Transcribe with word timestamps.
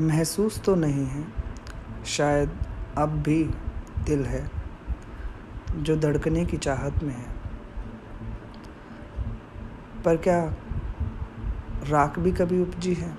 महसूस 0.00 0.62
तो 0.62 0.74
नहीं 0.74 1.06
है, 1.06 1.24
शायद 2.06 2.50
अब 2.98 3.08
भी 3.08 3.44
दिल 4.04 4.24
है, 4.24 4.50
जो 5.76 5.96
धड़कने 5.96 6.44
की 6.44 6.56
चाहत 6.56 7.02
में 7.02 7.14
है। 7.14 7.26
पर 10.04 10.16
क्या 10.16 10.54
राख 11.88 12.18
भी 12.18 12.32
कभी 12.32 12.62
उपजी 12.62 12.94
है? 12.94 13.18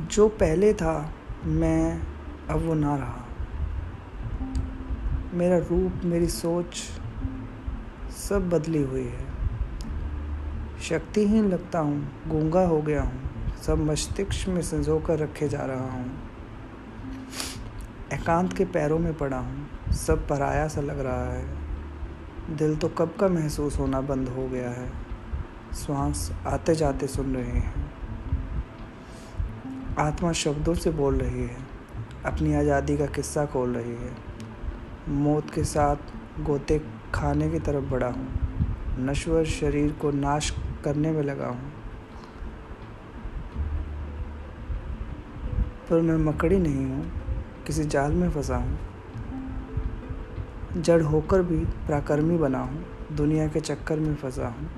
जो 0.00 0.28
पहले 0.28 0.74
था, 0.74 1.12
मैं 1.44 2.02
अब 2.50 2.60
वो 2.60 2.74
ना 2.74 2.96
रहा। 2.96 3.24
मेरा 5.34 5.58
रूप, 5.58 5.92
मेरी 6.04 6.28
सोच 6.28 7.00
सब 8.10 8.50
बदली 8.50 8.82
हुई 8.82 9.04
है। 9.04 9.35
शक्तिहीन 10.88 11.48
लगता 11.48 11.78
हूँ, 11.78 12.28
गूँगा 12.28 12.60
हो 12.60 12.82
गया 12.82 13.02
हूँ, 13.02 13.56
सब 13.62 13.78
मस्तिष्क 13.78 14.48
में 14.48 14.62
संजो 14.62 14.98
कर 15.00 15.18
रखे 15.18 15.48
जा 15.48 15.60
रहा 15.60 15.90
हूँ। 15.92 16.10
एकांत 18.12 18.52
के 18.52 18.64
पैरों 18.64 18.98
में 18.98 19.14
पड़ा 19.14 19.36
हूँ, 19.36 19.92
सब 19.92 20.28
पराया 20.28 20.68
सा 20.68 20.80
लग 20.80 21.00
रहा 21.00 21.32
है। 21.32 22.56
दिल 22.56 22.76
तो 22.76 22.88
कब 22.88 23.14
का 23.20 23.28
महसूस 23.28 23.78
होना 23.78 24.00
बंद 24.00 24.28
हो 24.28 24.48
गया 24.48 24.70
है। 24.70 24.88
श्वास 25.74 26.32
आते 26.46 26.74
जाते 26.74 27.06
सुन 27.06 27.34
रहे 27.34 27.60
हैं। 27.60 27.90
आत्मा 29.98 30.32
शब्दों 30.32 30.74
से 30.74 30.90
बोल 30.90 31.18
रही 31.18 31.42
है, 31.42 31.56
अपनी 32.26 32.54
आज़ादी 32.54 32.96
का 32.96 33.06
किस्सा 33.06 33.46
खोल 33.46 33.76
रही 33.76 33.96
है। 33.96 34.14
मौत 35.08 35.50
के 35.50 35.64
साथ 35.64 35.96
गोते 36.40 36.82
खाने 37.14 37.50
की 37.50 37.58
तरफ़ 37.58 37.84
बढ़ा 37.84 38.08
हूँ। 38.08 38.45
नश्वर 38.98 39.44
शरीर 39.44 39.92
को 39.92 40.10
नाश 40.10 40.54
करने 40.84 41.10
में 41.10 41.22
लगा 41.22 41.46
हूँ। 41.46 41.72
पर 45.90 46.00
मैं 46.00 46.16
मकड़ी 46.16 46.58
नहीं 46.58 46.86
हूँ, 46.86 47.12
किसी 47.66 47.84
जाल 47.84 48.12
में 48.12 48.30
फंसा 48.30 48.56
हूँ। 48.56 48.78
जड़ 50.76 51.02
होकर 51.02 51.42
भी 51.42 51.64
प्राकर्मी 51.64 52.38
बना 52.38 52.58
हूँ, 52.58 52.84
दुनिया 53.12 53.48
के 53.48 53.60
चक्कर 53.60 53.98
में 53.98 54.14
फंसा 54.14 54.46
हूँ। 54.46 54.70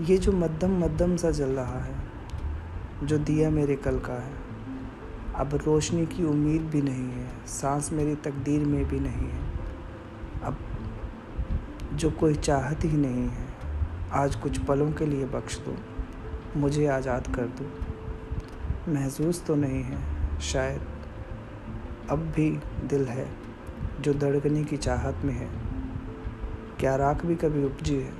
ये 0.00 0.18
जो 0.18 0.32
मध्यम 0.32 0.84
मध्यम 0.84 1.16
सा 1.16 1.30
जल 1.30 1.50
रहा 1.50 1.78
है, 1.78 1.94
जो 3.04 3.18
दिया 3.18 3.50
मेरे 3.50 3.76
कल 3.76 3.98
का 3.98 4.22
है, 4.22 4.32
अब 5.34 5.54
रोशनी 5.66 6.06
की 6.06 6.24
उम्मीद 6.24 6.62
भी 6.62 6.82
नहीं 6.82 7.10
है, 7.10 7.46
सांस 7.46 7.92
मेरी 7.92 8.14
तकदीर 8.14 8.64
में 8.64 8.84
भी 8.84 9.00
नहीं 9.00 9.28
है। 9.28 9.48
अब 10.42 10.56
जो 11.98 12.10
कोई 12.10 12.34
चाहत 12.34 12.84
ही 12.84 12.96
नहीं 12.96 13.28
है, 13.28 13.46
आज 14.12 14.34
कुछ 14.34 14.58
पलों 14.58 14.90
के 14.92 15.06
लिए 15.06 15.24
बख्श 15.24 15.58
दो, 15.58 15.76
मुझे 16.56 16.86
आज़ाद 16.86 17.26
कर 17.34 17.46
दो। 17.58 18.92
महसूस 18.92 19.44
तो 19.46 19.54
नहीं 19.54 19.82
है, 19.82 19.98
शायद 20.40 20.80
अब 22.10 22.18
भी 22.36 22.50
दिल 22.84 23.04
है, 23.04 23.26
जो 24.00 24.14
धड़कने 24.14 24.64
की 24.64 24.76
चाहत 24.76 25.24
में 25.24 25.32
है। 25.34 25.48
क्या 26.80 26.96
राख 26.96 27.24
भी 27.26 27.34
कभी 27.34 27.64
उपजी 27.64 27.96
है? 27.96 28.12